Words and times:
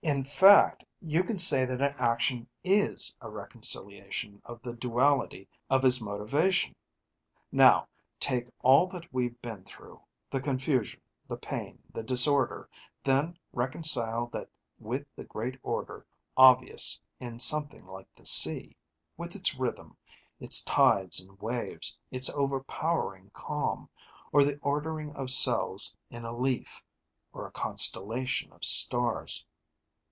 In 0.00 0.22
fact, 0.24 0.84
you 1.02 1.22
can 1.24 1.38
say 1.38 1.64
that 1.66 1.82
an 1.82 1.94
action 1.98 2.48
is 2.64 3.14
a 3.20 3.28
reconciliation 3.28 4.40
of 4.44 4.62
the 4.62 4.72
duality 4.76 5.48
of 5.68 5.82
his 5.82 6.00
motivation. 6.00 6.74
Now, 7.52 7.88
take 8.18 8.48
all 8.60 8.86
that 8.86 9.12
we've 9.12 9.38
been 9.42 9.64
through, 9.64 10.00
the 10.30 10.40
confusion, 10.40 11.00
the 11.26 11.36
pain, 11.36 11.82
the 11.92 12.02
disorder; 12.04 12.70
then 13.04 13.36
reconcile 13.52 14.28
that 14.28 14.48
with 14.78 15.04
the 15.14 15.24
great 15.24 15.58
order 15.64 16.06
obvious 16.38 16.98
in 17.20 17.38
something 17.38 17.84
like 17.84 18.10
the 18.14 18.24
sea, 18.24 18.76
with 19.18 19.34
its 19.34 19.56
rhythm, 19.58 19.94
its 20.40 20.62
tides 20.62 21.20
and 21.20 21.38
waves, 21.40 21.98
its 22.10 22.30
overpowering 22.30 23.30
calm, 23.34 23.90
or 24.32 24.42
the 24.44 24.58
ordering 24.62 25.14
of 25.16 25.28
cells 25.28 25.94
in 26.08 26.24
a 26.24 26.34
leaf, 26.34 26.80
or 27.32 27.46
a 27.46 27.50
constellation 27.52 28.50
of 28.52 28.64
stars. 28.64 29.44